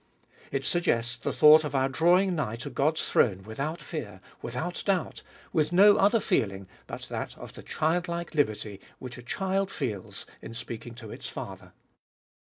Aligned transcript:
It 0.51 0.65
suggests 0.65 1.15
the 1.15 1.31
thought 1.31 1.63
of 1.63 1.75
our 1.75 1.87
drawing 1.87 2.33
nigh 2.33 2.55
to 2.55 2.71
God's 2.71 3.07
throne 3.07 3.43
without 3.43 3.79
fear, 3.79 4.19
without 4.41 4.81
doubt, 4.83 5.21
with 5.53 5.71
no 5.71 5.97
other 5.97 6.19
feeling 6.19 6.65
but 6.87 7.03
that 7.09 7.37
of 7.37 7.53
the 7.53 7.61
childlike 7.61 8.33
liberty 8.33 8.81
which 8.97 9.19
a 9.19 9.21
child 9.21 9.69
feels 9.69 10.25
in 10.41 10.55
speaking 10.55 10.95
to 10.95 11.11
its 11.11 11.29
father. 11.29 11.73